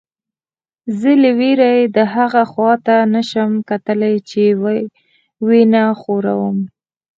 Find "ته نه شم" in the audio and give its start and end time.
2.85-3.51